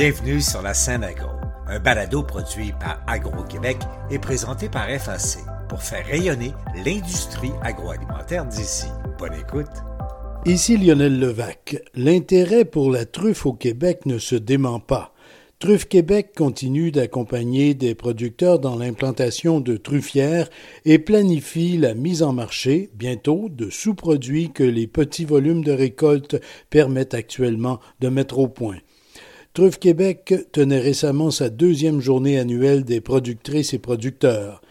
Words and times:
Bienvenue 0.00 0.40
sur 0.40 0.62
la 0.62 0.74
scène 0.74 1.02
agro, 1.02 1.26
un 1.66 1.80
balado 1.80 2.22
produit 2.22 2.70
par 2.70 3.02
Agro-Québec 3.08 3.78
et 4.12 4.20
présenté 4.20 4.68
par 4.68 4.88
FAC 4.88 5.42
pour 5.68 5.82
faire 5.82 6.06
rayonner 6.06 6.52
l'industrie 6.86 7.50
agroalimentaire 7.62 8.46
d'ici. 8.46 8.86
Bonne 9.18 9.34
écoute. 9.34 9.66
Ici 10.46 10.76
Lionel 10.76 11.18
Levac. 11.18 11.82
L'intérêt 11.96 12.64
pour 12.64 12.92
la 12.92 13.06
truffe 13.06 13.44
au 13.44 13.54
Québec 13.54 14.06
ne 14.06 14.18
se 14.18 14.36
dément 14.36 14.78
pas. 14.78 15.12
Truffe 15.58 15.88
Québec 15.88 16.30
continue 16.36 16.92
d'accompagner 16.92 17.74
des 17.74 17.96
producteurs 17.96 18.60
dans 18.60 18.76
l'implantation 18.76 19.58
de 19.58 19.76
truffières 19.76 20.48
et 20.84 21.00
planifie 21.00 21.76
la 21.76 21.94
mise 21.94 22.22
en 22.22 22.32
marché, 22.32 22.88
bientôt, 22.94 23.48
de 23.50 23.68
sous-produits 23.68 24.52
que 24.52 24.62
les 24.62 24.86
petits 24.86 25.24
volumes 25.24 25.64
de 25.64 25.72
récolte 25.72 26.40
permettent 26.70 27.14
actuellement 27.14 27.80
de 27.98 28.08
mettre 28.08 28.38
au 28.38 28.46
point. 28.46 28.78
Truffe 29.58 29.80
Québec 29.80 30.32
tenait 30.52 30.78
récemment 30.78 31.32
sa 31.32 31.50
deuxième 31.50 32.00
journée 32.00 32.38
annuelle 32.38 32.84
des 32.84 33.00
productrices 33.00 33.74
et 33.74 33.80
producteurs. 33.80 34.62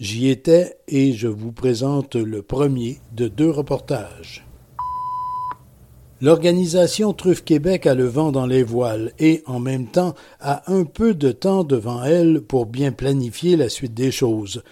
J'y 0.00 0.30
étais 0.30 0.78
et 0.88 1.12
je 1.12 1.28
vous 1.28 1.52
présente 1.52 2.16
le 2.16 2.42
premier 2.42 2.98
de 3.12 3.28
deux 3.28 3.50
reportages. 3.50 4.44
L'organisation 6.20 7.12
Truffe 7.12 7.44
Québec 7.44 7.86
a 7.86 7.94
le 7.94 8.06
vent 8.06 8.32
dans 8.32 8.46
les 8.46 8.64
voiles 8.64 9.12
et, 9.20 9.44
en 9.46 9.60
même 9.60 9.86
temps, 9.86 10.16
a 10.40 10.68
un 10.72 10.82
peu 10.82 11.14
de 11.14 11.30
temps 11.30 11.62
devant 11.62 12.02
elle 12.02 12.40
pour 12.40 12.66
bien 12.66 12.90
planifier 12.90 13.56
la 13.56 13.68
suite 13.68 13.94
des 13.94 14.10
choses. 14.10 14.64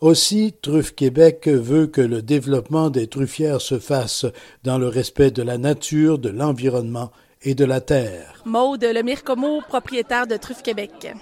Aussi, 0.00 0.54
Truffe 0.62 0.94
Québec 0.94 1.48
veut 1.48 1.88
que 1.88 2.00
le 2.00 2.22
développement 2.22 2.90
des 2.90 3.08
truffières 3.08 3.60
se 3.60 3.80
fasse 3.80 4.24
dans 4.62 4.78
le 4.78 4.86
respect 4.86 5.32
de 5.32 5.42
la 5.42 5.58
nature, 5.58 6.20
de 6.20 6.28
l'environnement 6.28 7.10
et 7.46 7.54
de 7.54 7.64
la 7.64 7.80
terre. 7.80 8.42
Maude 8.44 8.84
Lemire 8.84 9.22
Como, 9.22 9.60
propriétaire 9.60 10.26
de 10.26 10.36
Truffe 10.36 10.62
Québec. 10.62 11.12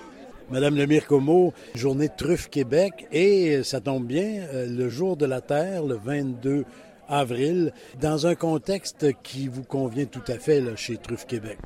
Madame 0.50 0.74
Lemire 0.74 1.06
Como, 1.06 1.52
journée 1.74 2.08
Truffe 2.08 2.48
Québec 2.48 3.06
et 3.12 3.62
ça 3.62 3.80
tombe 3.80 4.06
bien, 4.06 4.46
euh, 4.54 4.66
le 4.66 4.88
jour 4.88 5.18
de 5.18 5.26
la 5.26 5.42
terre, 5.42 5.84
le 5.84 5.96
22 5.96 6.64
avril, 7.08 7.74
dans 8.00 8.26
un 8.26 8.34
contexte 8.34 9.06
qui 9.22 9.48
vous 9.48 9.64
convient 9.64 10.06
tout 10.06 10.24
à 10.28 10.38
fait 10.38 10.62
là, 10.62 10.74
chez 10.76 10.96
Truffe 10.96 11.26
Québec. 11.26 11.58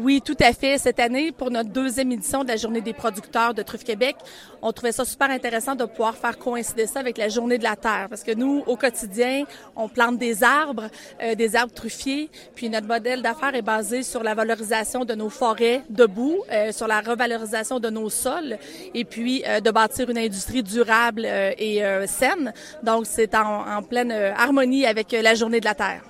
Oui, 0.00 0.22
tout 0.24 0.36
à 0.38 0.52
fait. 0.52 0.78
Cette 0.78 1.00
année, 1.00 1.32
pour 1.32 1.50
notre 1.50 1.70
deuxième 1.70 2.12
édition 2.12 2.44
de 2.44 2.48
la 2.48 2.56
Journée 2.56 2.80
des 2.80 2.92
producteurs 2.92 3.52
de 3.52 3.62
Truffe 3.62 3.82
Québec, 3.82 4.14
on 4.62 4.70
trouvait 4.70 4.92
ça 4.92 5.04
super 5.04 5.28
intéressant 5.28 5.74
de 5.74 5.84
pouvoir 5.86 6.16
faire 6.16 6.38
coïncider 6.38 6.86
ça 6.86 7.00
avec 7.00 7.18
la 7.18 7.28
Journée 7.28 7.58
de 7.58 7.64
la 7.64 7.74
Terre. 7.74 8.06
Parce 8.08 8.22
que 8.22 8.30
nous, 8.32 8.62
au 8.68 8.76
quotidien, 8.76 9.42
on 9.74 9.88
plante 9.88 10.16
des 10.16 10.44
arbres, 10.44 10.86
euh, 11.20 11.34
des 11.34 11.56
arbres 11.56 11.74
truffiers, 11.74 12.30
puis 12.54 12.70
notre 12.70 12.86
modèle 12.86 13.22
d'affaires 13.22 13.56
est 13.56 13.62
basé 13.62 14.04
sur 14.04 14.22
la 14.22 14.34
valorisation 14.34 15.04
de 15.04 15.14
nos 15.16 15.30
forêts 15.30 15.82
debout, 15.90 16.44
euh, 16.52 16.70
sur 16.70 16.86
la 16.86 17.00
revalorisation 17.00 17.80
de 17.80 17.90
nos 17.90 18.08
sols, 18.08 18.56
et 18.94 19.04
puis 19.04 19.42
euh, 19.48 19.58
de 19.58 19.70
bâtir 19.72 20.08
une 20.10 20.18
industrie 20.18 20.62
durable 20.62 21.26
et 21.26 21.82
saine. 22.06 22.52
Donc, 22.84 23.06
c'est 23.06 23.34
en, 23.34 23.78
en 23.78 23.82
pleine 23.82 24.12
harmonie 24.12 24.86
avec 24.86 25.10
la 25.10 25.34
Journée 25.34 25.58
de 25.58 25.64
la 25.64 25.74
Terre. 25.74 26.02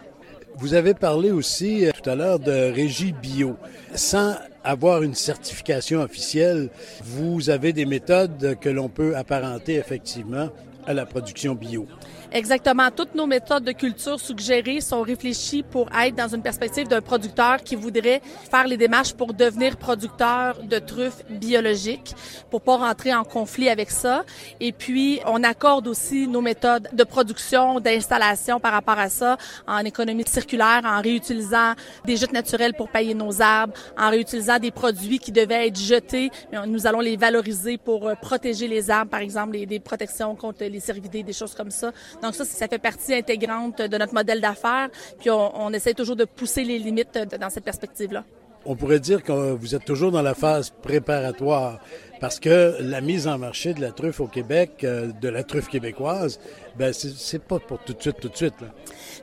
Vous 0.60 0.74
avez 0.74 0.92
parlé 0.92 1.30
aussi 1.30 1.86
euh, 1.86 1.92
tout 1.92 2.10
à 2.10 2.16
l'heure 2.16 2.40
de 2.40 2.50
régie 2.50 3.12
bio. 3.12 3.56
Sans 3.94 4.34
avoir 4.64 5.04
une 5.04 5.14
certification 5.14 6.00
officielle, 6.00 6.68
vous 7.04 7.48
avez 7.48 7.72
des 7.72 7.86
méthodes 7.86 8.56
que 8.60 8.68
l'on 8.68 8.88
peut 8.88 9.16
apparenter 9.16 9.76
effectivement 9.76 10.48
à 10.88 10.94
la 10.94 11.04
production 11.04 11.54
bio. 11.54 11.86
Exactement. 12.32 12.90
Toutes 12.90 13.14
nos 13.14 13.26
méthodes 13.26 13.64
de 13.64 13.72
culture 13.72 14.18
suggérées 14.18 14.80
sont 14.80 15.02
réfléchies 15.02 15.62
pour 15.62 15.88
être 15.94 16.14
dans 16.14 16.34
une 16.34 16.42
perspective 16.42 16.88
d'un 16.88 17.02
producteur 17.02 17.58
qui 17.62 17.76
voudrait 17.76 18.22
faire 18.50 18.66
les 18.66 18.78
démarches 18.78 19.12
pour 19.12 19.34
devenir 19.34 19.76
producteur 19.76 20.62
de 20.62 20.78
truffes 20.78 21.24
biologiques, 21.28 22.14
pour 22.50 22.62
pas 22.62 22.76
rentrer 22.76 23.14
en 23.14 23.24
conflit 23.24 23.68
avec 23.68 23.90
ça. 23.90 24.24
Et 24.60 24.72
puis, 24.72 25.20
on 25.26 25.42
accorde 25.44 25.88
aussi 25.88 26.26
nos 26.26 26.40
méthodes 26.40 26.88
de 26.92 27.04
production, 27.04 27.80
d'installation 27.80 28.58
par 28.58 28.72
rapport 28.72 28.98
à 28.98 29.10
ça, 29.10 29.36
en 29.66 29.84
économie 29.84 30.24
circulaire, 30.26 30.82
en 30.84 31.02
réutilisant 31.02 31.74
des 32.06 32.16
jutes 32.16 32.32
naturels 32.32 32.72
pour 32.74 32.88
pailler 32.88 33.14
nos 33.14 33.42
arbres, 33.42 33.74
en 33.98 34.08
réutilisant 34.08 34.58
des 34.58 34.70
produits 34.70 35.18
qui 35.18 35.32
devaient 35.32 35.68
être 35.68 35.78
jetés, 35.78 36.30
nous 36.66 36.86
allons 36.86 37.00
les 37.00 37.16
valoriser 37.16 37.76
pour 37.76 38.08
euh, 38.08 38.14
protéger 38.14 38.68
les 38.68 38.90
arbres, 38.90 39.10
par 39.10 39.20
exemple, 39.20 39.58
des 39.66 39.80
protections 39.80 40.34
contre 40.34 40.64
les 40.64 40.77
cervidés, 40.80 41.22
des 41.22 41.32
choses 41.32 41.54
comme 41.54 41.70
ça. 41.70 41.92
Donc 42.22 42.34
ça, 42.34 42.44
ça 42.44 42.68
fait 42.68 42.78
partie 42.78 43.14
intégrante 43.14 43.82
de 43.82 43.98
notre 43.98 44.14
modèle 44.14 44.40
d'affaires. 44.40 44.88
Puis 45.18 45.30
on, 45.30 45.72
essaie 45.72 45.94
toujours 45.94 46.16
de 46.16 46.24
pousser 46.24 46.64
les 46.64 46.78
limites 46.78 47.18
dans 47.38 47.50
cette 47.50 47.64
perspective-là. 47.64 48.24
On 48.64 48.76
pourrait 48.76 49.00
dire 49.00 49.22
que 49.22 49.52
vous 49.52 49.74
êtes 49.74 49.84
toujours 49.84 50.10
dans 50.10 50.22
la 50.22 50.34
phase 50.34 50.70
préparatoire 50.82 51.80
parce 52.20 52.40
que 52.40 52.76
la 52.80 53.00
mise 53.00 53.28
en 53.28 53.38
marché 53.38 53.74
de 53.74 53.80
la 53.80 53.92
truffe 53.92 54.20
au 54.20 54.26
Québec, 54.26 54.84
euh, 54.84 55.12
de 55.20 55.28
la 55.28 55.44
truffe 55.44 55.68
québécoise, 55.68 56.40
ben 56.76 56.92
c'est 56.92 57.42
pas 57.42 57.58
pour 57.58 57.78
tout 57.80 57.92
de 57.92 58.00
suite, 58.00 58.20
tout 58.20 58.28
de 58.28 58.36
suite. 58.36 58.54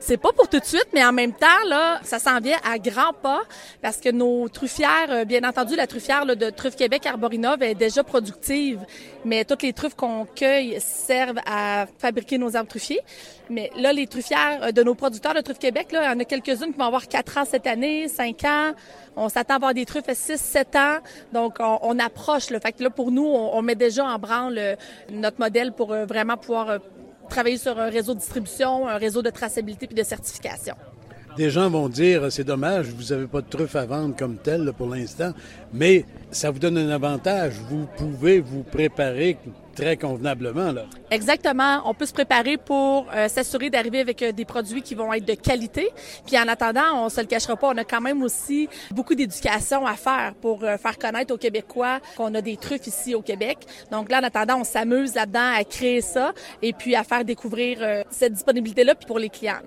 C'est 0.00 0.18
pas 0.18 0.32
pour 0.32 0.48
tout 0.48 0.60
de 0.60 0.64
suite, 0.64 0.88
mais 0.92 1.04
en 1.04 1.12
même 1.12 1.32
temps, 1.32 1.46
là, 1.68 2.00
ça 2.02 2.18
s'en 2.18 2.38
vient 2.38 2.58
à 2.64 2.78
grands 2.78 3.14
pas 3.14 3.42
parce 3.80 3.96
que 3.96 4.10
nos 4.10 4.48
truffières, 4.48 5.10
euh, 5.10 5.24
bien 5.24 5.42
entendu, 5.42 5.74
la 5.74 5.86
truffière 5.86 6.26
de 6.26 6.50
Truffe 6.50 6.76
Québec 6.76 7.06
Arborinov 7.06 7.62
est 7.62 7.74
déjà 7.74 8.04
productive, 8.04 8.80
mais 9.24 9.44
toutes 9.44 9.62
les 9.62 9.72
truffes 9.72 9.94
qu'on 9.94 10.26
cueille 10.26 10.78
servent 10.80 11.40
à 11.46 11.86
fabriquer 11.98 12.38
nos 12.38 12.56
arbres 12.56 12.68
truffiers. 12.68 13.00
Mais 13.48 13.70
là, 13.76 13.92
les 13.92 14.06
truffières 14.06 14.62
euh, 14.62 14.72
de 14.72 14.82
nos 14.82 14.94
producteurs 14.94 15.34
de 15.34 15.40
Truffe 15.40 15.58
Québec, 15.58 15.92
là, 15.92 16.02
il 16.02 16.06
y 16.06 16.16
en 16.16 16.20
a 16.20 16.24
quelques-unes 16.24 16.72
qui 16.72 16.78
vont 16.78 16.86
avoir 16.86 17.06
4 17.08 17.38
ans 17.38 17.44
cette 17.44 17.66
année, 17.66 18.08
5 18.08 18.44
ans. 18.44 18.72
On 19.16 19.28
s'attend 19.28 19.54
à 19.54 19.56
avoir 19.56 19.74
des 19.74 19.86
truffes 19.86 20.08
à 20.08 20.14
6, 20.14 20.36
7 20.36 20.76
ans. 20.76 20.98
Donc, 21.32 21.56
on, 21.60 21.98
approche. 21.98 22.50
Le 22.50 22.58
fait 22.58 22.72
que 22.72 22.82
pour 22.90 23.10
nous, 23.10 23.26
on, 23.26 23.62
met 23.62 23.74
déjà 23.74 24.04
en 24.04 24.18
branle 24.18 24.58
euh, 24.58 24.76
notre 25.12 25.40
modèle 25.40 25.72
pour 25.72 25.94
vraiment 25.94 26.36
pouvoir 26.36 26.78
travailler 27.28 27.58
sur 27.58 27.78
un 27.78 27.90
réseau 27.90 28.14
de 28.14 28.20
distribution, 28.20 28.88
un 28.88 28.98
réseau 28.98 29.22
de 29.22 29.30
traçabilité 29.30 29.86
puis 29.86 29.96
de 29.96 30.02
certification. 30.02 30.74
Des 31.36 31.50
gens 31.50 31.68
vont 31.68 31.88
dire, 31.90 32.32
c'est 32.32 32.44
dommage, 32.44 32.86
vous 32.86 33.12
n'avez 33.14 33.26
pas 33.26 33.42
de 33.42 33.46
truffe 33.48 33.76
à 33.76 33.84
vendre 33.84 34.16
comme 34.16 34.38
tel 34.38 34.72
pour 34.72 34.88
l'instant, 34.88 35.32
mais 35.72 36.06
ça 36.36 36.50
vous 36.50 36.58
donne 36.58 36.76
un 36.76 36.90
avantage. 36.90 37.54
Vous 37.70 37.86
pouvez 37.96 38.40
vous 38.40 38.62
préparer 38.62 39.38
très 39.76 39.96
convenablement. 39.96 40.72
Là. 40.72 40.86
Exactement. 41.10 41.82
On 41.84 41.94
peut 41.94 42.06
se 42.06 42.12
préparer 42.12 42.56
pour 42.56 43.06
euh, 43.14 43.28
s'assurer 43.28 43.70
d'arriver 43.70 44.00
avec 44.00 44.22
euh, 44.22 44.32
des 44.32 44.44
produits 44.44 44.82
qui 44.82 44.94
vont 44.94 45.12
être 45.12 45.26
de 45.26 45.34
qualité. 45.34 45.90
Puis 46.26 46.36
en 46.38 46.48
attendant, 46.48 47.04
on 47.04 47.08
se 47.08 47.20
le 47.20 47.26
cachera 47.26 47.56
pas, 47.56 47.68
on 47.68 47.76
a 47.76 47.84
quand 47.84 48.00
même 48.00 48.22
aussi 48.22 48.68
beaucoup 48.90 49.14
d'éducation 49.14 49.86
à 49.86 49.94
faire 49.94 50.32
pour 50.40 50.64
euh, 50.64 50.78
faire 50.78 50.98
connaître 50.98 51.32
aux 51.32 51.36
Québécois 51.36 52.00
qu'on 52.16 52.34
a 52.34 52.40
des 52.40 52.56
truffes 52.56 52.86
ici 52.86 53.14
au 53.14 53.22
Québec. 53.22 53.58
Donc 53.92 54.10
là, 54.10 54.20
en 54.20 54.24
attendant, 54.24 54.60
on 54.60 54.64
s'amuse 54.64 55.14
là-dedans 55.14 55.52
à 55.58 55.62
créer 55.64 56.00
ça 56.00 56.32
et 56.62 56.72
puis 56.72 56.96
à 56.96 57.04
faire 57.04 57.24
découvrir 57.24 58.04
cette 58.10 58.32
disponibilité-là 58.32 58.94
pour 58.94 59.18
les 59.18 59.28
clients. 59.28 59.60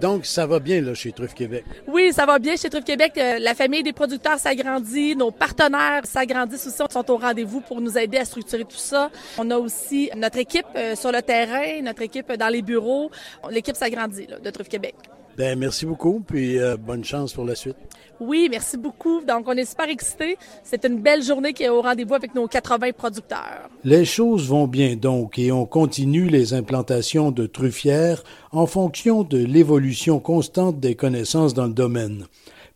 Donc 0.00 0.26
ça 0.26 0.46
va 0.46 0.58
bien 0.58 0.82
là 0.82 0.92
chez 0.92 1.12
Truffes 1.12 1.34
Québec. 1.34 1.64
Oui, 1.86 2.12
ça 2.12 2.26
va 2.26 2.38
bien 2.38 2.56
chez 2.56 2.68
Truffes 2.68 2.84
Québec. 2.84 3.12
la 3.16 3.54
famille 3.54 3.82
des 3.82 3.94
producteurs 3.94 4.38
s'agrandit, 4.38 5.16
nos 5.16 5.30
partenaires 5.30 6.05
s'agrandissent 6.06 6.66
aussi, 6.66 6.76
sont 6.76 7.10
au 7.10 7.16
rendez-vous 7.16 7.60
pour 7.60 7.80
nous 7.80 7.96
aider 7.98 8.18
à 8.18 8.24
structurer 8.24 8.64
tout 8.64 8.76
ça. 8.76 9.10
On 9.38 9.50
a 9.50 9.58
aussi 9.58 10.10
notre 10.16 10.38
équipe 10.38 10.66
euh, 10.76 10.94
sur 10.96 11.12
le 11.12 11.22
terrain, 11.22 11.82
notre 11.82 12.02
équipe 12.02 12.32
dans 12.32 12.48
les 12.48 12.62
bureaux. 12.62 13.10
L'équipe 13.50 13.76
s'agrandit 13.76 14.26
de 14.42 14.50
Truffe 14.50 14.68
Québec. 14.68 14.94
Bien, 15.36 15.54
merci 15.54 15.84
beaucoup, 15.84 16.22
puis 16.26 16.58
euh, 16.58 16.78
bonne 16.78 17.04
chance 17.04 17.34
pour 17.34 17.44
la 17.44 17.54
suite. 17.54 17.76
Oui, 18.20 18.48
merci 18.50 18.78
beaucoup. 18.78 19.20
Donc, 19.20 19.46
on 19.46 19.52
est 19.52 19.66
super 19.66 19.88
excités. 19.90 20.38
C'est 20.62 20.86
une 20.86 21.00
belle 21.00 21.22
journée 21.22 21.52
qui 21.52 21.64
est 21.64 21.68
au 21.68 21.82
rendez-vous 21.82 22.14
avec 22.14 22.34
nos 22.34 22.46
80 22.46 22.92
producteurs. 22.96 23.68
Les 23.84 24.06
choses 24.06 24.48
vont 24.48 24.66
bien 24.66 24.96
donc 24.96 25.38
et 25.38 25.52
on 25.52 25.66
continue 25.66 26.28
les 26.28 26.54
implantations 26.54 27.30
de 27.32 27.44
truffières 27.46 28.22
en 28.52 28.66
fonction 28.66 29.24
de 29.24 29.36
l'évolution 29.36 30.20
constante 30.20 30.80
des 30.80 30.94
connaissances 30.94 31.52
dans 31.52 31.66
le 31.66 31.74
domaine. 31.74 32.24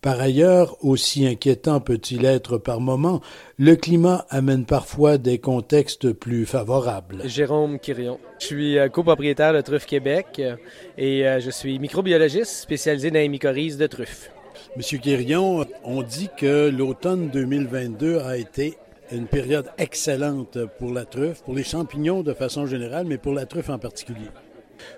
Par 0.03 0.19
ailleurs, 0.19 0.83
aussi 0.83 1.27
inquiétant 1.27 1.79
peut-il 1.81 2.25
être 2.25 2.57
par 2.57 2.81
moment, 2.81 3.21
le 3.59 3.77
climat 3.77 4.25
amène 4.31 4.65
parfois 4.65 5.19
des 5.19 5.39
contextes 5.39 6.13
plus 6.15 6.47
favorables. 6.47 7.21
Jérôme 7.29 7.79
Quirion. 7.79 8.19
Je 8.39 8.47
suis 8.47 8.79
euh, 8.79 8.89
copropriétaire 8.89 9.53
de 9.53 9.61
Truffe 9.61 9.85
Québec 9.85 10.27
euh, 10.39 10.57
et 10.97 11.29
euh, 11.29 11.39
je 11.41 11.51
suis 11.51 11.79
microbiologiste 11.79 12.51
spécialisé 12.51 13.11
dans 13.11 13.19
les 13.19 13.29
mycorhizes 13.29 13.77
de 13.77 13.87
truffe. 13.87 14.31
Monsieur 14.75 14.99
Quirion, 14.99 15.67
on 15.85 16.03
dit 16.03 16.31
que 16.35 16.71
l'automne 16.71 17.29
2022 17.29 18.21
a 18.21 18.39
été 18.39 18.79
une 19.13 19.27
période 19.27 19.67
excellente 19.77 20.57
pour 20.79 20.95
la 20.95 21.05
truffe, 21.05 21.43
pour 21.43 21.55
les 21.55 21.65
champignons 21.65 22.23
de 22.23 22.33
façon 22.33 22.65
générale, 22.65 23.05
mais 23.07 23.19
pour 23.19 23.35
la 23.35 23.45
truffe 23.45 23.69
en 23.69 23.79
particulier. 23.79 24.29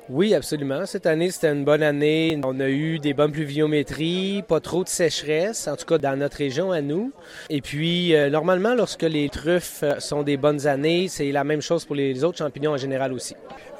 Oui, 0.08 0.34
absolument. 0.34 0.84
Cette 0.84 1.06
année, 1.06 1.31
c'était 1.31 1.52
une 1.52 1.64
bonne 1.64 1.82
année. 1.82 2.38
On 2.44 2.58
a 2.61 2.69
eu 2.69 2.99
des 2.99 3.14
bonnes 3.14 3.32
pluviométries, 3.32 4.43
pas 4.46 4.61
trop 4.61 4.82
de 4.84 4.88
sécheresse, 4.88 5.69
en 5.69 5.76
tout 5.76 5.87
cas 5.87 5.99
dans 5.99 6.19
notre 6.19 6.38
région 6.38 6.73
à 6.73 6.81
nous. 6.81 7.12
Et 7.50 7.61
puis, 7.61 8.14
euh, 8.14 8.29
normalement, 8.29 8.75
lorsque 8.75 9.02
les 9.02 9.29
truffes 9.29 9.81
euh, 9.84 10.00
sont 10.00 10.23
des 10.23 10.37
bonnes 10.37 10.67
années, 10.67 11.08
c'est 11.08 11.31
la 11.31 11.44
même 11.44 11.62
chose 11.62 11.84
pour 11.84 11.94
les 11.94 12.25
autres 12.25 12.38
champignons 12.38 12.73
en 12.73 12.76
général 12.76 13.12
aussi. 13.12 13.34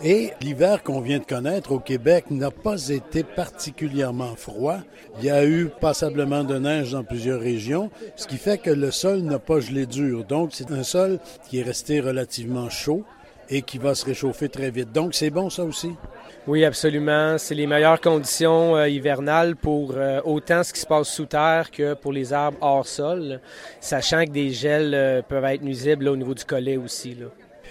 Et 0.05 0.31
l'hiver 0.41 0.83
qu'on 0.83 1.01
vient 1.01 1.19
de 1.19 1.25
connaître 1.25 1.73
au 1.73 1.81
Québec 1.81 2.27
n'a 2.31 2.51
pas 2.51 2.89
été 2.89 3.25
particulièrement 3.25 4.35
froid. 4.37 4.79
Il 5.19 5.27
y 5.27 5.31
a 5.31 5.45
eu 5.45 5.69
passablement 5.81 6.45
de 6.45 6.59
neige 6.59 6.93
dans 6.93 7.05
plusieurs 7.05 7.41
régions, 7.41 7.91
ce 8.17 8.27
qui 8.27 8.37
fait 8.37 8.59
que 8.59 8.71
le 8.71 8.91
sol 8.91 9.21
n'a 9.21 9.39
pas 9.39 9.61
gelé 9.61 9.87
dur. 9.87 10.25
Donc, 10.25 10.51
c'est 10.53 10.71
un 10.71 10.83
sol 10.83 11.19
qui 11.49 11.59
est 11.59 11.63
resté 11.63 12.01
relativement 12.01 12.71
chaud 12.71 13.05
et 13.51 13.63
qui 13.63 13.79
va 13.79 13.95
se 13.95 14.05
réchauffer 14.05 14.49
très 14.49 14.71
vite. 14.71 14.93
Donc, 14.93 15.15
c'est 15.15 15.31
bon 15.31 15.51
ça 15.51 15.65
aussi? 15.65 15.93
Oui, 16.49 16.65
absolument. 16.65 17.39
C'est 17.39 17.55
les 17.55 17.69
meilleures 17.69 18.01
conditions 18.01 18.77
euh, 18.77 18.89
hivernales 18.89 19.55
pour 19.55 19.93
euh, 19.95 20.21
autant 20.25 20.65
ce 20.65 20.73
qui 20.73 20.81
se 20.81 20.87
passe 20.87 21.09
sous 21.09 21.27
terre 21.27 21.71
que 21.71 21.95
pour 21.95 22.13
les 22.13 22.33
arbres 22.33 22.59
hors 22.61 22.87
sol, 22.87 23.41
sachant 23.81 24.25
que 24.25 24.31
des 24.31 24.51
gels 24.51 24.93
euh, 24.93 25.23
peuvent 25.23 25.45
être 25.45 25.63
nuisibles 25.63 26.09
au 26.09 26.17
niveau 26.17 26.35
du 26.35 26.45
collet 26.45 26.77
aussi. 26.77 27.17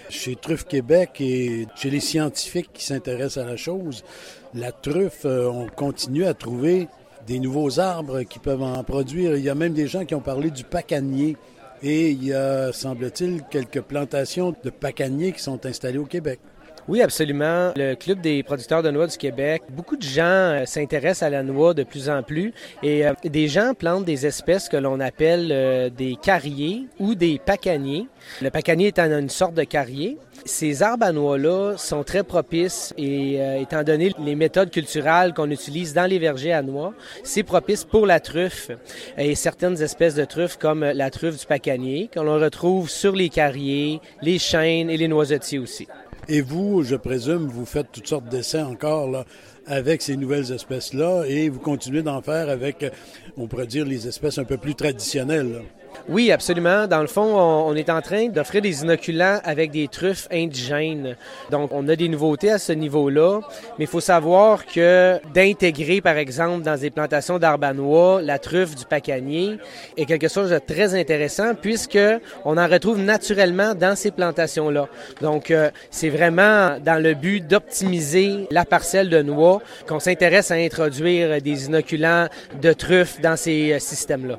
Chez 0.08 0.36
Truffe 0.36 0.64
Québec 0.64 1.20
et 1.20 1.66
chez 1.76 1.90
les 1.90 2.00
scientifiques 2.00 2.70
qui 2.72 2.84
s'intéressent 2.84 3.44
à 3.44 3.46
la 3.46 3.56
chose, 3.56 4.04
la 4.54 4.72
truffe, 4.72 5.24
on 5.26 5.66
continue 5.68 6.24
à 6.24 6.34
trouver 6.34 6.88
des 7.26 7.38
nouveaux 7.38 7.78
arbres 7.78 8.22
qui 8.22 8.38
peuvent 8.38 8.62
en 8.62 8.82
produire. 8.84 9.36
Il 9.36 9.44
y 9.44 9.50
a 9.50 9.54
même 9.54 9.74
des 9.74 9.86
gens 9.86 10.04
qui 10.04 10.14
ont 10.14 10.20
parlé 10.20 10.50
du 10.50 10.64
pacanier. 10.64 11.36
Et 11.82 12.10
il 12.10 12.24
y 12.24 12.32
a, 12.32 12.72
semble-t-il, 12.72 13.42
quelques 13.50 13.80
plantations 13.80 14.54
de 14.62 14.70
pacaniers 14.70 15.32
qui 15.32 15.42
sont 15.42 15.66
installées 15.66 15.98
au 15.98 16.06
Québec. 16.06 16.38
Oui, 16.88 17.00
absolument. 17.00 17.72
Le 17.76 17.94
Club 17.94 18.20
des 18.20 18.42
producteurs 18.42 18.82
de 18.82 18.90
noix 18.90 19.06
du 19.06 19.16
Québec, 19.16 19.62
beaucoup 19.70 19.96
de 19.96 20.02
gens 20.02 20.24
euh, 20.24 20.66
s'intéressent 20.66 21.22
à 21.22 21.30
la 21.30 21.44
noix 21.44 21.74
de 21.74 21.84
plus 21.84 22.10
en 22.10 22.24
plus 22.24 22.52
et 22.82 23.06
euh, 23.06 23.12
des 23.22 23.46
gens 23.46 23.72
plantent 23.72 24.04
des 24.04 24.26
espèces 24.26 24.68
que 24.68 24.76
l'on 24.76 24.98
appelle 24.98 25.50
euh, 25.52 25.90
des 25.90 26.16
carriers 26.20 26.86
ou 26.98 27.14
des 27.14 27.38
pacaniers. 27.38 28.08
Le 28.40 28.50
pacanier 28.50 28.88
étant 28.88 29.04
une 29.04 29.28
sorte 29.28 29.54
de 29.54 29.62
carrier. 29.62 30.18
Ces 30.44 30.82
arbres 30.82 31.06
à 31.06 31.12
noix-là 31.12 31.76
sont 31.76 32.02
très 32.02 32.24
propices 32.24 32.92
et 32.98 33.38
étant 33.60 33.84
donné 33.84 34.12
les 34.18 34.34
méthodes 34.34 34.72
culturelles 34.72 35.34
qu'on 35.34 35.48
utilise 35.50 35.94
dans 35.94 36.06
les 36.06 36.18
vergers 36.18 36.52
à 36.52 36.62
noix, 36.62 36.94
c'est 37.22 37.44
propice 37.44 37.84
pour 37.84 38.06
la 38.06 38.18
truffe 38.18 38.72
et 39.16 39.36
certaines 39.36 39.80
espèces 39.80 40.16
de 40.16 40.24
truffes 40.24 40.56
comme 40.56 40.82
la 40.82 41.10
truffe 41.10 41.38
du 41.38 41.46
pacanier 41.46 42.10
que 42.10 42.18
l'on 42.18 42.40
retrouve 42.40 42.90
sur 42.90 43.14
les 43.14 43.28
carriers, 43.28 44.00
les 44.20 44.40
chênes 44.40 44.90
et 44.90 44.96
les 44.96 45.06
noisetiers 45.06 45.60
aussi. 45.60 45.86
Et 46.28 46.40
vous, 46.40 46.82
je 46.82 46.94
présume, 46.96 47.48
vous 47.48 47.66
faites 47.66 47.90
toutes 47.90 48.06
sortes 48.06 48.28
d'essais 48.28 48.62
encore 48.62 49.10
là, 49.10 49.24
avec 49.66 50.02
ces 50.02 50.16
nouvelles 50.16 50.52
espèces-là 50.52 51.24
et 51.26 51.48
vous 51.48 51.58
continuez 51.58 52.02
d'en 52.02 52.22
faire 52.22 52.48
avec, 52.48 52.84
on 53.36 53.46
pourrait 53.46 53.66
dire, 53.66 53.84
les 53.84 54.06
espèces 54.06 54.38
un 54.38 54.44
peu 54.44 54.56
plus 54.56 54.74
traditionnelles. 54.74 55.62
Oui, 56.08 56.32
absolument. 56.32 56.86
Dans 56.86 57.00
le 57.00 57.06
fond, 57.06 57.22
on, 57.22 57.74
est 57.74 57.88
en 57.88 58.02
train 58.02 58.28
d'offrir 58.28 58.60
des 58.60 58.82
inoculants 58.82 59.40
avec 59.44 59.70
des 59.70 59.88
truffes 59.88 60.26
indigènes. 60.32 61.16
Donc, 61.50 61.70
on 61.72 61.88
a 61.88 61.96
des 61.96 62.08
nouveautés 62.08 62.50
à 62.50 62.58
ce 62.58 62.72
niveau-là, 62.72 63.40
mais 63.78 63.84
il 63.84 63.88
faut 63.88 64.00
savoir 64.00 64.66
que 64.66 65.20
d'intégrer, 65.32 66.00
par 66.00 66.16
exemple, 66.16 66.64
dans 66.64 66.76
des 66.76 66.90
plantations 66.90 67.38
d'arbanois, 67.38 68.20
la 68.20 68.38
truffe 68.38 68.74
du 68.74 68.84
pacanier 68.84 69.58
est 69.96 70.04
quelque 70.04 70.28
chose 70.28 70.50
de 70.50 70.58
très 70.58 70.98
intéressant 70.98 71.54
puisque 71.54 71.98
on 72.44 72.58
en 72.58 72.66
retrouve 72.66 72.98
naturellement 72.98 73.74
dans 73.74 73.96
ces 73.96 74.10
plantations-là. 74.10 74.88
Donc, 75.20 75.50
euh, 75.50 75.70
c'est 75.90 76.10
vraiment 76.10 76.78
dans 76.84 77.00
le 77.00 77.14
but 77.14 77.46
d'optimiser 77.46 78.46
la 78.50 78.64
parcelle 78.64 79.08
de 79.08 79.22
noix 79.22 79.62
qu'on 79.86 80.00
s'intéresse 80.00 80.50
à 80.50 80.54
introduire 80.54 81.40
des 81.40 81.66
inoculants 81.66 82.26
de 82.60 82.72
truffes 82.72 83.20
dans 83.20 83.36
ces 83.36 83.72
euh, 83.72 83.78
systèmes-là. 83.78 84.38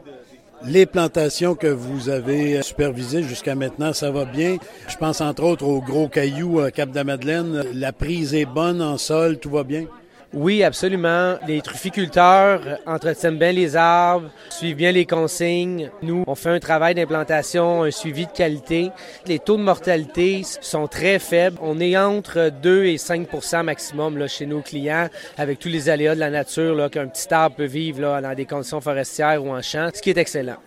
Les 0.66 0.86
plantations 0.86 1.56
que 1.56 1.68
vous 1.68 2.08
avez 2.08 2.62
supervisées 2.62 3.24
jusqu'à 3.24 3.54
maintenant, 3.54 3.92
ça 3.92 4.12
va 4.12 4.24
bien. 4.24 4.58
Je 4.88 4.96
pense 4.96 5.20
entre 5.20 5.44
autres 5.44 5.66
aux 5.66 5.82
gros 5.82 6.08
cailloux 6.08 6.62
à 6.62 6.72
Cap-de-Madeleine. 6.72 7.66
La 7.74 7.92
prise 7.92 8.34
est 8.34 8.46
bonne 8.46 8.82
en 8.82 8.98
sol, 8.98 9.40
tout 9.40 9.50
va 9.50 9.64
bien? 9.64 9.86
Oui, 10.34 10.64
absolument. 10.64 11.36
Les 11.48 11.62
trufficulteurs 11.62 12.80
entretiennent 12.88 13.38
bien 13.38 13.52
les 13.52 13.76
arbres, 13.76 14.32
suivent 14.50 14.76
bien 14.76 14.92
les 14.92 15.06
consignes. 15.06 15.92
Nous, 16.02 16.24
on 16.26 16.34
fait 16.34 16.50
un 16.50 16.60
travail 16.60 16.96
d'implantation, 16.96 17.84
un 17.84 17.92
suivi 17.92 18.26
de 18.26 18.32
qualité. 18.32 18.90
Les 19.28 19.38
taux 19.38 19.58
de 19.58 19.62
mortalité 19.62 20.42
sont 20.62 20.88
très 20.88 21.20
faibles. 21.20 21.60
On 21.62 21.80
est 21.80 21.96
entre 21.96 22.52
2 22.64 22.86
et 22.86 22.96
5% 22.96 23.62
maximum 23.62 24.18
là, 24.18 24.28
chez 24.28 24.48
nos 24.48 24.62
clients, 24.62 25.08
avec 25.38 25.60
tous 25.60 25.70
les 25.70 25.90
aléas 25.90 26.16
de 26.16 26.20
la 26.20 26.32
nature 26.32 26.90
qu'un 26.90 27.08
petit 27.08 27.32
arbre 27.32 27.58
peut 27.58 27.66
vivre 27.66 28.02
là, 28.02 28.20
dans 28.20 28.34
des 28.34 28.46
conditions 28.46 28.82
forestières 28.82 29.44
ou 29.44 29.52
en 29.52 29.62
champ, 29.62 29.90
ce 29.94 30.02
qui 30.02 30.10
est 30.10 30.18
excellent. 30.18 30.58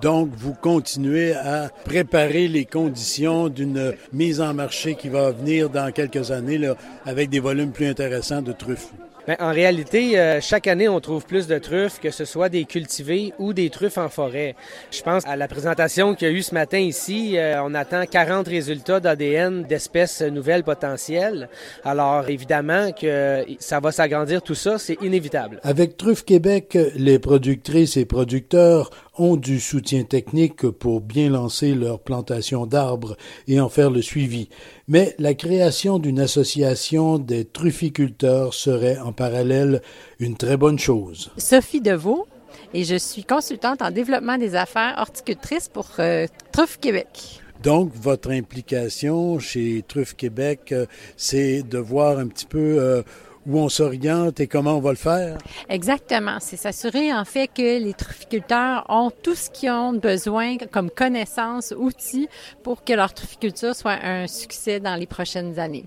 Donc, 0.00 0.30
vous 0.36 0.54
continuez 0.54 1.34
à 1.34 1.70
préparer 1.84 2.46
les 2.46 2.64
conditions 2.64 3.48
d'une 3.48 3.94
mise 4.12 4.40
en 4.40 4.54
marché 4.54 4.94
qui 4.94 5.08
va 5.08 5.32
venir 5.32 5.70
dans 5.70 5.90
quelques 5.90 6.30
années 6.30 6.58
là, 6.58 6.76
avec 7.04 7.30
des 7.30 7.40
volumes 7.40 7.72
plus 7.72 7.86
intéressants 7.86 8.42
de 8.42 8.52
truffes. 8.52 8.92
Ben, 9.28 9.36
en 9.40 9.52
réalité, 9.52 10.18
euh, 10.18 10.40
chaque 10.40 10.66
année, 10.66 10.88
on 10.88 11.00
trouve 11.00 11.26
plus 11.26 11.46
de 11.46 11.58
truffes, 11.58 12.00
que 12.00 12.10
ce 12.10 12.24
soit 12.24 12.48
des 12.48 12.64
cultivés 12.64 13.34
ou 13.38 13.52
des 13.52 13.68
truffes 13.68 13.98
en 13.98 14.08
forêt. 14.08 14.56
Je 14.90 15.02
pense 15.02 15.22
à 15.26 15.36
la 15.36 15.46
présentation 15.46 16.14
qu'il 16.14 16.28
y 16.28 16.30
a 16.30 16.34
eu 16.34 16.40
ce 16.40 16.54
matin 16.54 16.78
ici. 16.78 17.36
Euh, 17.36 17.62
on 17.62 17.74
attend 17.74 18.06
40 18.06 18.48
résultats 18.48 19.00
d'ADN 19.00 19.64
d'espèces 19.64 20.22
nouvelles 20.22 20.64
potentielles. 20.64 21.50
Alors, 21.84 22.26
évidemment 22.30 22.90
que 22.92 23.44
ça 23.58 23.80
va 23.80 23.92
s'agrandir, 23.92 24.40
tout 24.40 24.54
ça, 24.54 24.78
c'est 24.78 24.96
inévitable. 25.02 25.60
Avec 25.62 25.98
Truffe 25.98 26.24
Québec, 26.24 26.78
les 26.96 27.18
productrices 27.18 27.98
et 27.98 28.06
producteurs 28.06 28.88
ont 29.18 29.36
du 29.36 29.60
soutien 29.60 30.04
technique 30.04 30.70
pour 30.70 31.02
bien 31.02 31.28
lancer 31.28 31.74
leur 31.74 32.00
plantation 32.00 32.66
d'arbres 32.66 33.16
et 33.46 33.60
en 33.60 33.68
faire 33.68 33.90
le 33.90 34.00
suivi. 34.00 34.48
Mais 34.88 35.14
la 35.18 35.34
création 35.34 35.98
d'une 35.98 36.18
association 36.18 37.18
des 37.18 37.44
trufficulteurs 37.44 38.54
serait 38.54 38.98
en 38.98 39.12
parallèle 39.12 39.82
une 40.18 40.34
très 40.34 40.56
bonne 40.56 40.78
chose. 40.78 41.30
Sophie 41.36 41.82
Deveau 41.82 42.26
et 42.72 42.84
je 42.84 42.96
suis 42.96 43.22
consultante 43.22 43.82
en 43.82 43.90
développement 43.90 44.38
des 44.38 44.54
affaires 44.54 44.94
horticultrices 44.98 45.68
pour 45.68 45.88
euh, 45.98 46.26
Truffe 46.52 46.78
Québec. 46.78 47.40
Donc, 47.62 47.90
votre 47.94 48.30
implication 48.30 49.38
chez 49.38 49.84
Truffe 49.86 50.14
Québec, 50.14 50.72
euh, 50.72 50.86
c'est 51.16 51.62
de 51.62 51.78
voir 51.78 52.18
un 52.18 52.28
petit 52.28 52.46
peu 52.46 52.78
euh, 52.78 53.02
où 53.46 53.58
on 53.58 53.68
s'oriente 53.68 54.40
et 54.40 54.46
comment 54.46 54.76
on 54.76 54.80
va 54.80 54.90
le 54.90 54.96
faire? 54.96 55.38
Exactement. 55.68 56.38
C'est 56.40 56.56
s'assurer 56.56 57.12
en 57.12 57.24
fait 57.24 57.48
que 57.48 57.82
les 57.82 57.94
trufficulteurs 57.94 58.84
ont 58.88 59.10
tout 59.10 59.34
ce 59.34 59.50
qu'ils 59.50 59.70
ont 59.70 59.92
besoin 59.92 60.56
comme 60.70 60.90
connaissances, 60.90 61.74
outils 61.76 62.28
pour 62.62 62.84
que 62.84 62.92
leur 62.92 63.14
trufficulture 63.14 63.74
soit 63.74 63.98
un 64.02 64.26
succès 64.26 64.80
dans 64.80 64.94
les 64.94 65.06
prochaines 65.06 65.58
années. 65.58 65.84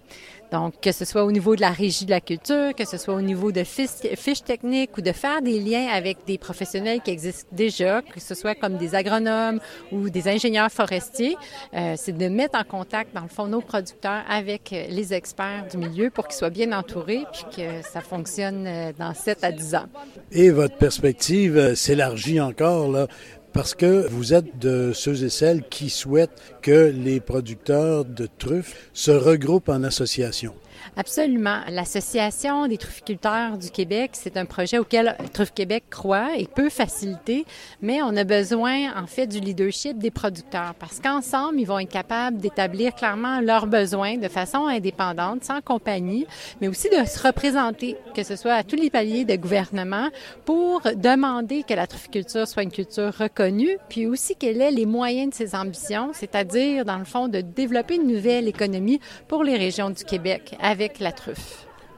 Donc, 0.52 0.74
que 0.82 0.92
ce 0.92 1.06
soit 1.06 1.24
au 1.24 1.32
niveau 1.32 1.56
de 1.56 1.62
la 1.62 1.72
régie 1.72 2.06
de 2.06 2.10
la 2.10 2.20
culture, 2.20 2.76
que 2.76 2.86
ce 2.86 2.98
soit 2.98 3.14
au 3.14 3.22
niveau 3.22 3.52
de 3.52 3.64
fiches, 3.64 4.44
techniques 4.44 4.98
ou 4.98 5.02
de 5.02 5.14
faire 5.14 5.42
des 5.42 5.60
liens 5.60 5.88
avec 5.88 6.18
des 6.28 6.38
professionnels 6.38 7.00
qui 7.02 7.12
existent 7.12 7.50
déjà, 7.54 8.02
que 8.02 8.20
ce 8.20 8.36
soit 8.36 8.56
comme 8.56 8.78
des 8.78 8.94
agronomes 8.94 9.60
ou 9.92 10.10
des 10.10 10.28
ingénieurs 10.28 10.72
forestiers, 10.72 11.38
euh, 11.74 11.96
c'est 11.98 12.18
de 12.18 12.28
mettre 12.28 12.60
en 12.60 12.64
contact, 12.64 13.16
dans 13.16 13.22
le 13.22 13.30
fond, 13.30 13.48
nos 13.48 13.62
producteurs 13.62 14.24
avec 14.30 14.74
euh, 14.74 14.88
les 14.90 15.14
experts 15.14 15.68
du 15.72 15.78
milieu 15.78 16.10
pour 16.10 16.28
qu'ils 16.28 16.38
soient 16.38 16.50
bien 16.50 16.72
entourés 16.78 17.24
puis 17.32 17.46
que 17.56 17.88
ça 17.88 18.02
fonctionne 18.02 18.66
euh, 18.68 18.92
dans 18.98 19.14
7 19.14 19.44
à 19.44 19.52
10 19.52 19.76
ans. 19.76 19.86
Et 20.32 20.50
votre 20.50 20.78
perspective 20.78 21.76
s'élargit 21.76 22.42
encore, 22.42 22.90
là, 22.90 23.08
parce 23.54 23.74
que 23.74 24.08
vous 24.10 24.34
êtes 24.34 24.60
de 24.60 24.92
ceux 24.94 25.24
et 25.24 25.30
celles 25.30 25.64
qui 25.68 25.90
souhaitent 25.90 26.42
que 26.62 26.94
les 26.96 27.20
producteurs 27.20 28.06
de 28.06 28.28
truffes 28.38 28.90
se 28.94 29.12
regroupent 29.12 29.70
en 29.70 29.84
association. 29.84 30.54
Absolument. 30.98 31.60
L'Association 31.70 32.68
des 32.68 32.78
trufficulteurs 32.78 33.58
du 33.58 33.70
Québec, 33.70 34.12
c'est 34.14 34.38
un 34.38 34.46
projet 34.46 34.78
auquel 34.78 35.16
Truffe 35.34 35.54
Québec 35.54 35.86
croit 35.90 36.38
et 36.38 36.46
peut 36.46 36.70
faciliter, 36.70 37.46
mais 37.82 38.02
on 38.02 38.16
a 38.18 38.24
besoin, 38.24 38.96
en 38.96 39.08
fait, 39.08 39.28
du 39.28 39.40
leadership 39.40 39.98
des 39.98 40.12
producteurs 40.12 40.74
parce 40.80 41.00
qu'ensemble, 41.00 41.60
ils 41.60 41.66
vont 41.66 41.80
être 41.80 41.92
capables 41.92 42.38
d'établir 42.38 42.94
clairement 42.96 43.42
leurs 43.42 43.68
besoins 43.68 44.18
de 44.18 44.28
façon 44.28 44.68
indépendante, 44.68 45.44
sans 45.44 45.62
compagnie, 45.62 46.26
mais 46.60 46.68
aussi 46.68 46.90
de 46.90 47.06
se 47.06 47.26
représenter, 47.26 47.98
que 48.16 48.24
ce 48.24 48.36
soit 48.36 48.54
à 48.54 48.64
tous 48.64 48.76
les 48.76 48.90
paliers 48.90 49.26
de 49.26 49.36
gouvernement, 49.36 50.10
pour 50.46 50.82
demander 50.96 51.64
que 51.64 51.74
la 51.74 51.88
trufficulture 51.88 52.48
soit 52.48 52.64
une 52.64 52.72
culture 52.72 53.14
reconnue, 53.18 53.78
puis 53.90 54.08
aussi 54.08 54.36
qu'elle 54.36 54.62
ait 54.62 54.72
les 54.72 54.86
moyens 54.86 55.30
de 55.32 55.36
ses 55.36 55.56
ambitions, 55.56 56.12
c'est-à-dire, 56.14 56.86
dans 56.86 56.98
le 56.98 57.06
fond, 57.06 57.28
de 57.28 57.42
développer 57.42 57.96
une 57.96 58.08
nouvelle 58.08 58.48
économie 58.48 59.00
pour 59.28 59.44
les 59.44 59.58
régions 59.58 59.90
du 59.90 60.04
Québec 60.04 60.56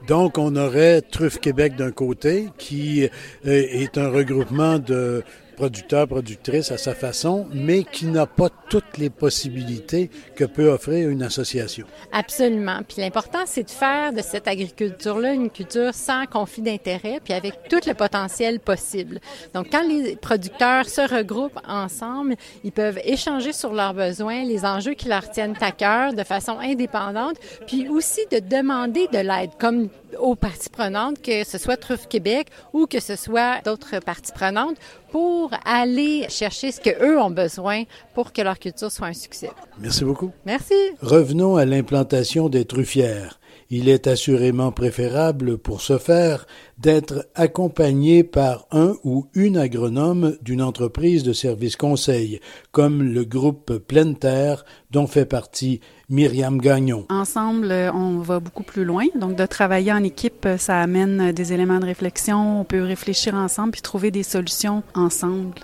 Donc, 0.06 0.36
on 0.36 0.54
aurait 0.56 1.00
Truffe 1.00 1.38
Québec 1.38 1.76
d'un 1.76 1.90
côté, 1.90 2.50
qui 2.58 3.04
euh, 3.04 3.08
est 3.44 3.96
un 3.96 4.10
regroupement 4.10 4.78
de 4.78 5.22
producteur, 5.54 6.06
productrice 6.08 6.70
à 6.70 6.78
sa 6.78 6.94
façon, 6.94 7.46
mais 7.52 7.84
qui 7.84 8.06
n'a 8.06 8.26
pas 8.26 8.48
toutes 8.68 8.98
les 8.98 9.10
possibilités 9.10 10.10
que 10.34 10.44
peut 10.44 10.68
offrir 10.68 11.08
une 11.08 11.22
association. 11.22 11.86
Absolument. 12.12 12.80
Puis 12.86 13.00
l'important, 13.00 13.44
c'est 13.46 13.64
de 13.64 13.70
faire 13.70 14.12
de 14.12 14.22
cette 14.22 14.48
agriculture-là 14.48 15.32
une 15.32 15.50
culture 15.50 15.94
sans 15.94 16.26
conflit 16.26 16.62
d'intérêts, 16.62 17.20
puis 17.22 17.32
avec 17.32 17.68
tout 17.68 17.80
le 17.86 17.94
potentiel 17.94 18.60
possible. 18.60 19.20
Donc, 19.54 19.68
quand 19.70 19.86
les 19.86 20.16
producteurs 20.16 20.88
se 20.88 21.00
regroupent 21.00 21.60
ensemble, 21.66 22.34
ils 22.62 22.72
peuvent 22.72 23.00
échanger 23.04 23.52
sur 23.52 23.72
leurs 23.72 23.94
besoins, 23.94 24.44
les 24.44 24.64
enjeux 24.64 24.94
qui 24.94 25.08
leur 25.08 25.30
tiennent 25.30 25.56
à 25.60 25.72
cœur 25.72 26.14
de 26.14 26.24
façon 26.24 26.58
indépendante, 26.58 27.36
puis 27.66 27.88
aussi 27.88 28.20
de 28.30 28.38
demander 28.38 29.06
de 29.08 29.18
l'aide, 29.18 29.50
comme 29.58 29.88
aux 30.18 30.34
parties 30.34 30.70
prenantes, 30.70 31.20
que 31.22 31.44
ce 31.44 31.58
soit 31.58 31.76
Truffe 31.76 32.08
Québec 32.08 32.48
ou 32.72 32.86
que 32.86 33.00
ce 33.00 33.16
soit 33.16 33.60
d'autres 33.64 33.98
parties 34.00 34.32
prenantes, 34.32 34.76
pour 35.10 35.43
aller 35.64 36.26
chercher 36.28 36.72
ce 36.72 36.80
qu'eux 36.80 37.18
ont 37.20 37.30
besoin 37.30 37.84
pour 38.14 38.32
que 38.32 38.42
leur 38.42 38.58
culture 38.58 38.90
soit 38.90 39.08
un 39.08 39.12
succès. 39.12 39.50
Merci 39.78 40.04
beaucoup. 40.04 40.30
Merci. 40.44 40.74
Revenons 41.00 41.56
à 41.56 41.64
l'implantation 41.64 42.48
des 42.48 42.64
truffières. 42.64 43.38
Il 43.70 43.88
est 43.88 44.06
assurément 44.06 44.72
préférable 44.72 45.58
pour 45.58 45.80
ce 45.80 45.98
faire 45.98 46.46
d'être 46.78 47.26
accompagné 47.34 48.24
par 48.24 48.66
un 48.70 48.94
ou 49.04 49.26
une 49.34 49.56
agronome 49.56 50.36
d'une 50.42 50.62
entreprise 50.62 51.22
de 51.22 51.32
service 51.32 51.76
conseil, 51.76 52.40
comme 52.72 53.02
le 53.02 53.24
groupe 53.24 53.78
Pleine 53.78 54.16
Terre 54.16 54.64
dont 54.90 55.06
fait 55.06 55.26
partie 55.26 55.80
Myriam 56.08 56.60
Gagnon. 56.60 57.06
Ensemble, 57.08 57.72
on 57.94 58.18
va 58.18 58.40
beaucoup 58.40 58.62
plus 58.62 58.84
loin. 58.84 59.06
Donc, 59.14 59.36
de 59.36 59.46
travailler 59.46 59.92
en 59.92 60.04
équipe, 60.04 60.46
ça 60.58 60.80
amène 60.80 61.32
des 61.32 61.52
éléments 61.52 61.80
de 61.80 61.86
réflexion. 61.86 62.60
On 62.60 62.64
peut 62.64 62.82
réfléchir 62.82 63.34
ensemble 63.34 63.72
puis 63.72 63.82
trouver 63.82 64.10
des 64.10 64.22
solutions 64.22 64.82
ensemble. 64.94 65.54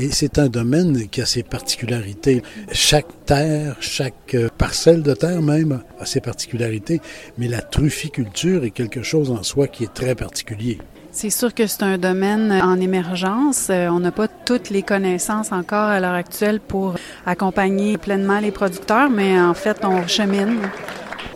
Et 0.00 0.10
c'est 0.12 0.38
un 0.38 0.48
domaine 0.48 1.08
qui 1.08 1.20
a 1.20 1.26
ses 1.26 1.42
particularités. 1.42 2.42
Chaque 2.70 3.24
terre, 3.26 3.76
chaque 3.80 4.34
euh, 4.34 4.48
parcelle 4.56 5.02
de 5.02 5.12
terre 5.12 5.42
même 5.42 5.80
a 5.98 6.06
ses 6.06 6.20
particularités, 6.20 7.00
mais 7.36 7.48
la 7.48 7.62
trufficulture 7.62 8.62
est 8.62 8.70
quelque 8.70 9.02
chose 9.02 9.32
en 9.32 9.42
soi 9.42 9.66
qui 9.66 9.82
est 9.82 9.92
très 9.92 10.14
particulier. 10.14 10.78
C'est 11.10 11.30
sûr 11.30 11.52
que 11.52 11.66
c'est 11.66 11.82
un 11.82 11.98
domaine 11.98 12.52
en 12.52 12.80
émergence. 12.80 13.70
Euh, 13.70 13.88
on 13.88 13.98
n'a 13.98 14.12
pas 14.12 14.28
toutes 14.28 14.70
les 14.70 14.82
connaissances 14.82 15.50
encore 15.50 15.88
à 15.88 15.98
l'heure 15.98 16.14
actuelle 16.14 16.60
pour 16.60 16.94
accompagner 17.26 17.98
pleinement 17.98 18.38
les 18.38 18.52
producteurs, 18.52 19.10
mais 19.10 19.40
en 19.40 19.54
fait, 19.54 19.78
on 19.82 20.06
chemine 20.06 20.60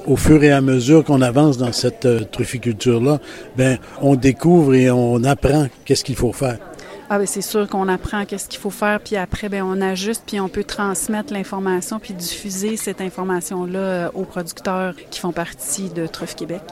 au 0.06 0.16
fur 0.16 0.42
et 0.42 0.50
à 0.50 0.60
mesure 0.60 1.04
qu'on 1.04 1.22
avance 1.22 1.58
dans 1.58 1.72
cette 1.72 2.06
euh, 2.06 2.24
trufficulture-là, 2.24 3.20
ben, 3.56 3.78
on 4.00 4.16
découvre 4.16 4.74
et 4.74 4.90
on 4.90 5.22
apprend 5.22 5.68
qu'est-ce 5.84 6.02
qu'il 6.02 6.16
faut 6.16 6.32
faire. 6.32 6.58
Ah 7.14 7.18
ben 7.18 7.26
c'est 7.26 7.42
sûr 7.42 7.68
qu'on 7.68 7.88
apprend 7.88 8.24
qu'est-ce 8.24 8.48
qu'il 8.48 8.58
faut 8.58 8.70
faire, 8.70 8.98
puis 8.98 9.16
après 9.16 9.50
ben 9.50 9.62
on 9.62 9.82
ajuste, 9.82 10.22
puis 10.26 10.40
on 10.40 10.48
peut 10.48 10.64
transmettre 10.64 11.30
l'information, 11.30 11.98
puis 11.98 12.14
diffuser 12.14 12.78
cette 12.78 13.02
information-là 13.02 13.78
euh, 13.78 14.08
aux 14.14 14.24
producteurs 14.24 14.94
qui 15.10 15.20
font 15.20 15.30
partie 15.30 15.90
de 15.90 16.06
Truffe 16.06 16.34
Québec. 16.34 16.62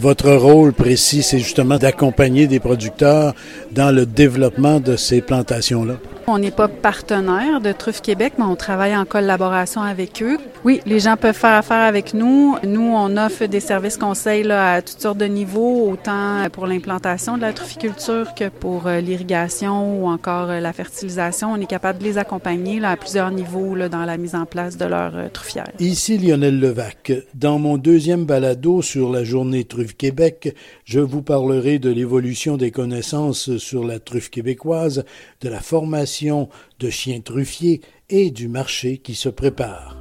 Votre 0.00 0.32
rôle 0.32 0.72
précis, 0.72 1.22
c'est 1.22 1.38
justement 1.38 1.78
d'accompagner 1.78 2.48
des 2.48 2.58
producteurs 2.58 3.36
dans 3.70 3.94
le 3.94 4.04
développement 4.04 4.80
de 4.80 4.96
ces 4.96 5.20
plantations-là. 5.20 5.94
On 6.30 6.38
n'est 6.38 6.50
pas 6.50 6.68
partenaire 6.68 7.62
de 7.62 7.72
Truffe 7.72 8.02
Québec, 8.02 8.34
mais 8.36 8.44
on 8.44 8.54
travaille 8.54 8.94
en 8.94 9.06
collaboration 9.06 9.80
avec 9.80 10.22
eux. 10.22 10.36
Oui, 10.62 10.82
les 10.84 11.00
gens 11.00 11.16
peuvent 11.16 11.34
faire 11.34 11.54
affaire 11.54 11.80
avec 11.80 12.12
nous. 12.12 12.56
Nous, 12.64 12.92
on 12.94 13.16
offre 13.16 13.46
des 13.46 13.60
services 13.60 13.96
conseils 13.96 14.50
à 14.52 14.82
toutes 14.82 15.00
sortes 15.00 15.16
de 15.16 15.24
niveaux, 15.24 15.90
autant 15.90 16.46
pour 16.52 16.66
l'implantation 16.66 17.38
de 17.38 17.40
la 17.40 17.54
trufficulture 17.54 18.34
que 18.34 18.50
pour 18.50 18.88
euh, 18.88 19.00
l'irrigation 19.00 20.02
ou 20.02 20.06
encore 20.06 20.50
euh, 20.50 20.60
la 20.60 20.74
fertilisation. 20.74 21.50
On 21.50 21.56
est 21.62 21.66
capable 21.66 22.00
de 22.00 22.04
les 22.04 22.18
accompagner 22.18 22.84
à 22.84 22.94
plusieurs 22.98 23.30
niveaux 23.30 23.74
dans 23.88 24.04
la 24.04 24.18
mise 24.18 24.34
en 24.34 24.44
place 24.44 24.76
de 24.76 24.84
leur 24.84 25.16
euh, 25.16 25.28
truffière. 25.32 25.70
Ici 25.78 26.18
Lionel 26.18 26.60
Levac. 26.60 27.10
Dans 27.32 27.58
mon 27.58 27.78
deuxième 27.78 28.26
balado 28.26 28.82
sur 28.82 29.10
la 29.10 29.24
journée 29.24 29.64
Truffe 29.64 29.96
Québec, 29.96 30.54
je 30.84 31.00
vous 31.00 31.22
parlerai 31.22 31.78
de 31.78 31.88
l'évolution 31.88 32.58
des 32.58 32.70
connaissances 32.70 33.56
sur 33.56 33.82
la 33.82 33.98
truffe 33.98 34.28
québécoise, 34.28 35.04
de 35.40 35.48
la 35.48 35.60
formation 35.60 36.17
de 36.24 36.90
chiens 36.90 37.20
truffiers 37.20 37.80
et 38.08 38.30
du 38.30 38.48
marché 38.48 38.98
qui 38.98 39.14
se 39.14 39.28
prépare. 39.28 39.96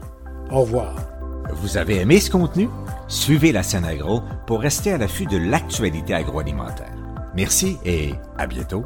Au 0.52 0.62
revoir. 0.62 0.96
Vous 1.54 1.78
avez 1.78 1.98
aimé 1.98 2.20
ce 2.20 2.32
contenu? 2.32 2.70
Suivez 3.08 3.52
la 3.52 3.64
scène 3.64 3.86
agro 3.86 4.22
pour 4.46 4.60
rester 4.60 4.92
à 4.92 4.98
l'affût 4.98 5.26
de 5.26 5.38
l'actualité 5.38 6.14
agroalimentaire. 6.14 6.96
Merci 7.36 7.78
et 7.86 8.14
à 8.38 8.48
bientôt. 8.48 8.84